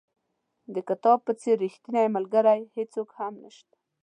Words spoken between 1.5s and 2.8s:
ریښتینی ملګری